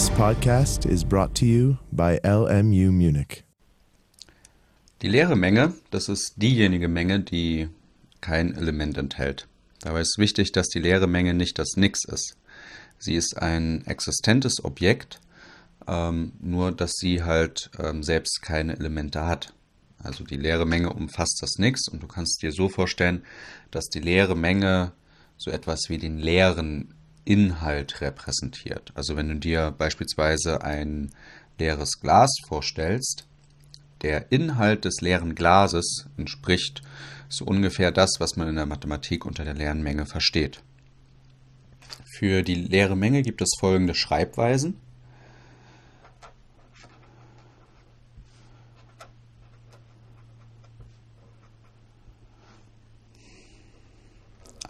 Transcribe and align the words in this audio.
This 0.00 0.08
podcast 0.12 0.86
is 0.86 1.04
brought 1.04 1.34
to 1.34 1.44
you 1.44 1.76
by 1.92 2.18
LMU 2.24 2.90
Munich. 2.90 3.44
Die 5.02 5.08
leere 5.08 5.36
Menge, 5.36 5.74
das 5.90 6.08
ist 6.08 6.40
diejenige 6.40 6.88
Menge, 6.88 7.20
die 7.20 7.68
kein 8.22 8.54
Element 8.54 8.96
enthält. 8.96 9.46
Dabei 9.82 10.00
ist 10.00 10.16
wichtig, 10.16 10.52
dass 10.52 10.68
die 10.68 10.78
leere 10.78 11.06
Menge 11.06 11.34
nicht 11.34 11.58
das 11.58 11.76
Nix 11.76 12.06
ist. 12.06 12.38
Sie 12.98 13.14
ist 13.14 13.36
ein 13.42 13.84
existentes 13.84 14.64
Objekt, 14.64 15.20
ähm, 15.86 16.32
nur 16.40 16.72
dass 16.72 16.92
sie 16.92 17.22
halt 17.22 17.70
ähm, 17.78 18.02
selbst 18.02 18.40
keine 18.40 18.78
Elemente 18.78 19.26
hat. 19.26 19.52
Also 19.98 20.24
die 20.24 20.38
leere 20.38 20.64
Menge 20.64 20.94
umfasst 20.94 21.40
das 21.42 21.58
Nix 21.58 21.88
und 21.88 22.02
du 22.02 22.06
kannst 22.06 22.40
dir 22.40 22.52
so 22.52 22.70
vorstellen, 22.70 23.22
dass 23.70 23.90
die 23.90 24.00
leere 24.00 24.34
Menge 24.34 24.92
so 25.36 25.50
etwas 25.50 25.90
wie 25.90 25.98
den 25.98 26.16
leeren 26.16 26.94
Inhalt 27.24 28.00
repräsentiert. 28.00 28.92
Also 28.94 29.16
wenn 29.16 29.28
du 29.28 29.36
dir 29.36 29.72
beispielsweise 29.76 30.62
ein 30.62 31.10
leeres 31.58 32.00
Glas 32.00 32.30
vorstellst, 32.48 33.26
der 34.02 34.32
Inhalt 34.32 34.84
des 34.84 35.00
leeren 35.00 35.34
Glases 35.34 36.06
entspricht 36.16 36.82
so 37.28 37.44
ungefähr 37.44 37.92
das, 37.92 38.16
was 38.18 38.36
man 38.36 38.48
in 38.48 38.56
der 38.56 38.66
Mathematik 38.66 39.24
unter 39.24 39.44
der 39.44 39.54
leeren 39.54 39.82
Menge 39.82 40.04
versteht. 40.04 40.62
Für 42.18 42.42
die 42.42 42.56
leere 42.56 42.96
Menge 42.96 43.22
gibt 43.22 43.40
es 43.40 43.56
folgende 43.58 43.94
Schreibweisen. 43.94 44.76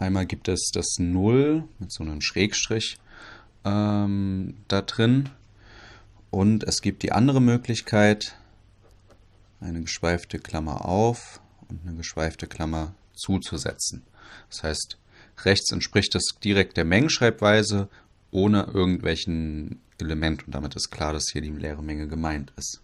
Einmal 0.01 0.25
gibt 0.25 0.47
es 0.47 0.71
das 0.73 0.95
Null 0.97 1.65
mit 1.77 1.91
so 1.91 2.01
einem 2.01 2.21
Schrägstrich 2.21 2.97
ähm, 3.63 4.55
da 4.67 4.81
drin. 4.81 5.29
Und 6.31 6.63
es 6.63 6.81
gibt 6.81 7.03
die 7.03 7.11
andere 7.11 7.39
Möglichkeit, 7.39 8.35
eine 9.59 9.81
geschweifte 9.81 10.39
Klammer 10.39 10.85
auf 10.85 11.39
und 11.69 11.85
eine 11.85 11.95
geschweifte 11.95 12.47
Klammer 12.47 12.95
zuzusetzen. 13.13 14.01
Das 14.49 14.63
heißt, 14.63 14.97
rechts 15.45 15.71
entspricht 15.71 16.15
das 16.15 16.23
direkt 16.43 16.77
der 16.77 16.85
Mengenschreibweise 16.85 17.87
ohne 18.31 18.63
irgendwelchen 18.73 19.81
Element 19.99 20.47
und 20.47 20.55
damit 20.55 20.75
ist 20.75 20.89
klar, 20.89 21.13
dass 21.13 21.29
hier 21.31 21.43
die 21.43 21.49
leere 21.49 21.83
Menge 21.83 22.07
gemeint 22.07 22.51
ist. 22.57 22.81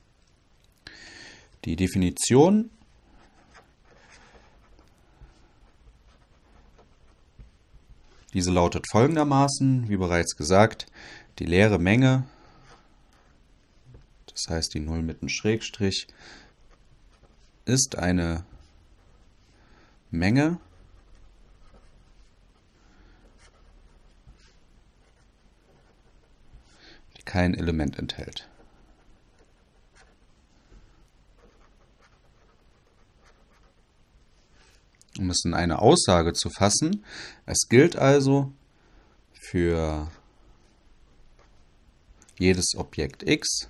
Die 1.66 1.78
Definition 1.78 2.70
Diese 8.38 8.52
lautet 8.52 8.86
folgendermaßen, 8.88 9.90
wie 9.90 9.98
bereits 9.98 10.36
gesagt, 10.36 10.86
die 11.40 11.46
leere 11.46 11.80
Menge, 11.80 12.24
das 14.28 14.48
heißt 14.48 14.76
die 14.76 14.80
0 14.80 15.02
mit 15.02 15.24
einem 15.24 15.30
Schrägstrich, 15.30 16.06
ist 17.66 17.98
eine 17.98 18.46
Menge, 20.12 20.60
die 27.18 27.24
kein 27.24 27.56
Element 27.56 27.98
enthält. 27.98 28.48
Um 35.18 35.30
es 35.30 35.44
in 35.46 35.54
eine 35.54 35.80
Aussage 35.80 36.34
zu 36.34 36.50
fassen, 36.50 37.04
es 37.46 37.68
gilt 37.70 37.96
also 37.96 38.52
für 39.34 40.12
jedes 42.38 42.76
Objekt 42.76 43.28
x, 43.28 43.68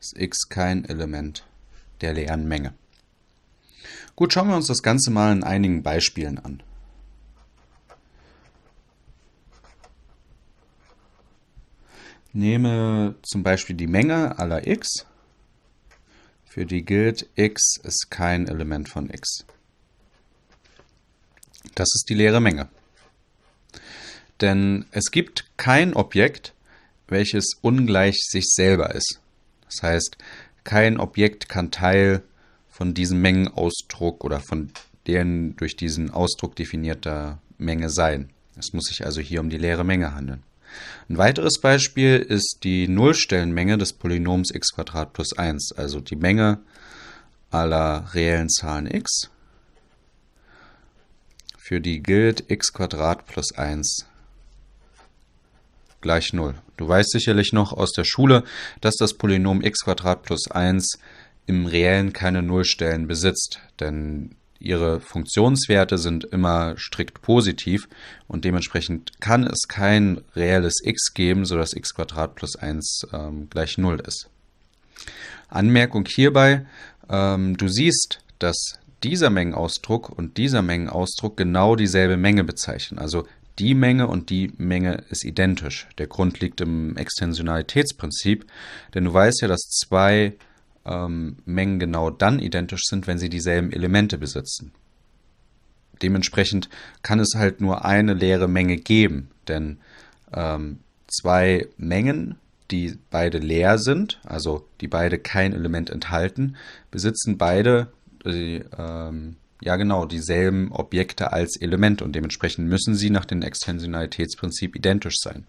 ist 0.00 0.16
x 0.16 0.48
kein 0.48 0.84
Element 0.84 1.44
der 2.00 2.12
leeren 2.12 2.46
Menge. 2.46 2.72
Gut, 4.14 4.32
schauen 4.32 4.48
wir 4.48 4.56
uns 4.56 4.68
das 4.68 4.82
Ganze 4.82 5.10
mal 5.10 5.32
in 5.32 5.42
einigen 5.42 5.82
Beispielen 5.82 6.38
an. 6.38 6.62
Nehme 12.32 13.16
zum 13.22 13.42
Beispiel 13.42 13.74
die 13.74 13.86
Menge 13.86 14.38
aller 14.38 14.66
x 14.66 15.06
für 16.48 16.66
die 16.66 16.84
gilt, 16.84 17.28
x 17.36 17.76
ist 17.82 18.10
kein 18.10 18.48
Element 18.48 18.88
von 18.88 19.10
x. 19.10 19.44
Das 21.74 21.88
ist 21.94 22.06
die 22.08 22.14
leere 22.14 22.40
Menge. 22.40 22.68
Denn 24.40 24.86
es 24.90 25.10
gibt 25.10 25.44
kein 25.56 25.94
Objekt, 25.94 26.54
welches 27.08 27.52
ungleich 27.60 28.16
sich 28.22 28.46
selber 28.48 28.94
ist. 28.94 29.20
Das 29.66 29.82
heißt, 29.82 30.16
kein 30.64 30.98
Objekt 30.98 31.48
kann 31.48 31.70
Teil 31.70 32.22
von 32.68 32.94
diesem 32.94 33.20
Mengenausdruck 33.20 34.24
oder 34.24 34.40
von 34.40 34.70
deren 35.06 35.56
durch 35.56 35.76
diesen 35.76 36.10
Ausdruck 36.10 36.56
definierter 36.56 37.38
Menge 37.56 37.90
sein. 37.90 38.30
Es 38.56 38.72
muss 38.72 38.86
sich 38.86 39.04
also 39.04 39.20
hier 39.20 39.40
um 39.40 39.50
die 39.50 39.58
leere 39.58 39.84
Menge 39.84 40.14
handeln. 40.14 40.42
Ein 41.08 41.18
weiteres 41.18 41.60
Beispiel 41.60 42.16
ist 42.18 42.60
die 42.64 42.88
Nullstellenmenge 42.88 43.78
des 43.78 43.92
Polynoms 43.92 44.50
x 44.54 44.68
plus 45.12 45.36
1, 45.36 45.72
also 45.76 46.00
die 46.00 46.16
Menge 46.16 46.60
aller 47.50 48.12
reellen 48.14 48.48
Zahlen 48.48 48.86
x, 48.86 49.30
für 51.56 51.80
die 51.80 52.02
gilt 52.02 52.50
x 52.50 52.72
plus 52.72 53.52
1 53.56 54.06
gleich 56.00 56.32
0. 56.32 56.54
Du 56.76 56.88
weißt 56.88 57.10
sicherlich 57.10 57.52
noch 57.52 57.72
aus 57.72 57.92
der 57.92 58.04
Schule, 58.04 58.44
dass 58.80 58.96
das 58.96 59.14
Polynom 59.14 59.62
x 59.62 59.80
plus 60.22 60.50
1 60.50 60.98
im 61.46 61.66
Reellen 61.66 62.12
keine 62.12 62.42
Nullstellen 62.42 63.06
besitzt, 63.06 63.60
denn 63.80 64.36
ihre 64.60 65.00
Funktionswerte 65.00 65.98
sind 65.98 66.24
immer 66.24 66.74
strikt 66.76 67.22
positiv 67.22 67.88
und 68.26 68.44
dementsprechend 68.44 69.20
kann 69.20 69.46
es 69.46 69.68
kein 69.68 70.20
reelles 70.34 70.80
x 70.82 71.14
geben, 71.14 71.44
sodass 71.44 71.74
x 71.74 71.94
plus 72.34 72.56
1 72.56 73.08
ähm, 73.12 73.48
gleich 73.50 73.78
0 73.78 74.00
ist. 74.06 74.28
Anmerkung 75.48 76.06
hierbei, 76.06 76.66
ähm, 77.08 77.56
du 77.56 77.68
siehst, 77.68 78.20
dass 78.38 78.78
dieser 79.02 79.30
Mengenausdruck 79.30 80.10
und 80.10 80.36
dieser 80.36 80.62
Mengenausdruck 80.62 81.36
genau 81.36 81.76
dieselbe 81.76 82.16
Menge 82.16 82.44
bezeichnen. 82.44 82.98
Also 82.98 83.26
die 83.58 83.74
Menge 83.74 84.06
und 84.06 84.30
die 84.30 84.52
Menge 84.56 85.04
ist 85.10 85.24
identisch. 85.24 85.88
Der 85.98 86.06
Grund 86.06 86.40
liegt 86.40 86.60
im 86.60 86.96
Extensionalitätsprinzip, 86.96 88.46
denn 88.94 89.04
du 89.04 89.12
weißt 89.12 89.42
ja, 89.42 89.48
dass 89.48 89.62
zwei 89.62 90.34
ähm, 90.84 91.36
Mengen 91.44 91.78
genau 91.78 92.10
dann 92.10 92.38
identisch 92.38 92.82
sind, 92.84 93.06
wenn 93.06 93.18
sie 93.18 93.28
dieselben 93.28 93.72
Elemente 93.72 94.18
besitzen. 94.18 94.72
Dementsprechend 96.02 96.68
kann 97.02 97.18
es 97.18 97.34
halt 97.34 97.60
nur 97.60 97.84
eine 97.84 98.14
leere 98.14 98.48
Menge 98.48 98.76
geben, 98.76 99.30
denn 99.48 99.78
ähm, 100.32 100.78
zwei 101.08 101.66
Mengen, 101.76 102.36
die 102.70 102.98
beide 103.10 103.38
leer 103.38 103.78
sind, 103.78 104.20
also 104.24 104.68
die 104.80 104.88
beide 104.88 105.18
kein 105.18 105.52
Element 105.54 105.90
enthalten, 105.90 106.56
besitzen 106.90 107.38
beide 107.38 107.88
die, 108.24 108.62
ähm, 108.76 109.36
ja 109.60 109.76
genau 109.76 110.04
dieselben 110.06 110.70
Objekte 110.72 111.32
als 111.32 111.56
Element 111.60 112.02
und 112.02 112.12
dementsprechend 112.14 112.68
müssen 112.68 112.94
sie 112.94 113.10
nach 113.10 113.24
dem 113.24 113.42
Extensionalitätsprinzip 113.42 114.76
identisch 114.76 115.16
sein. 115.18 115.46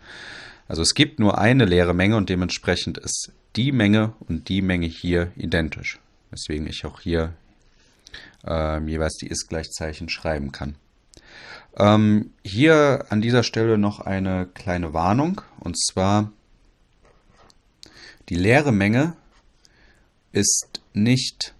Also 0.68 0.82
es 0.82 0.94
gibt 0.94 1.20
nur 1.20 1.38
eine 1.38 1.66
leere 1.66 1.94
Menge 1.94 2.16
und 2.16 2.30
dementsprechend 2.30 2.98
ist 2.98 3.32
die 3.56 3.72
Menge 3.72 4.14
und 4.28 4.50
die 4.50 4.62
Menge 4.62 4.88
hier 4.88 5.32
identisch. 5.36 6.00
Weswegen 6.32 6.68
ich 6.68 6.86
auch 6.86 7.02
hier 7.02 7.34
äh, 8.46 8.80
jeweils 8.84 9.16
die 9.16 9.28
Ist-Gleichzeichen 9.28 10.10
schreiben 10.10 10.52
kann. 10.52 10.76
Ähm, 11.78 12.32
hier 12.44 13.06
an 13.10 13.22
dieser 13.22 13.44
Stelle 13.44 13.78
noch 13.78 14.00
eine 14.00 14.48
kleine 14.48 14.94
Warnung 14.94 15.42
und 15.60 15.80
zwar 15.80 16.32
die 18.30 18.36
leere 18.36 18.72
Menge 18.72 19.16
ist 20.32 20.82
nicht 20.94 21.54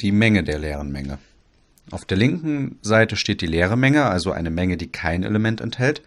die 0.00 0.12
Menge 0.12 0.44
der 0.44 0.58
leeren 0.58 0.92
Menge. 0.92 1.18
Auf 1.90 2.04
der 2.04 2.16
linken 2.16 2.78
Seite 2.82 3.16
steht 3.16 3.40
die 3.40 3.46
leere 3.46 3.76
Menge, 3.76 4.06
also 4.06 4.32
eine 4.32 4.50
Menge, 4.50 4.76
die 4.76 4.88
kein 4.88 5.22
Element 5.22 5.60
enthält, 5.60 6.02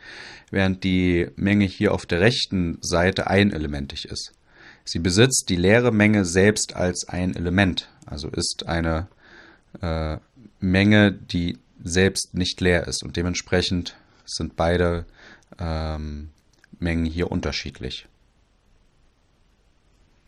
während 0.52 0.84
die 0.84 1.30
Menge 1.36 1.66
hier 1.66 1.94
auf 1.94 2.06
der 2.06 2.20
rechten 2.20 2.78
Seite 2.82 3.28
einelementig 3.28 4.06
ist. 4.06 4.34
Sie 4.92 4.98
besitzt 4.98 5.50
die 5.50 5.56
leere 5.56 5.92
Menge 5.92 6.26
selbst 6.26 6.76
als 6.76 7.08
ein 7.08 7.36
Element, 7.36 7.90
also 8.08 8.28
ist 8.28 8.68
eine 8.68 9.08
äh, 9.82 10.18
Menge, 10.60 11.12
die 11.12 11.60
selbst 11.84 12.34
nicht 12.34 12.60
leer 12.60 12.88
ist 12.88 13.04
und 13.04 13.16
dementsprechend 13.16 13.96
sind 14.26 14.56
beide 14.56 15.06
ähm, 15.60 16.32
Mengen 16.80 17.06
hier 17.06 17.32
unterschiedlich. 17.32 18.08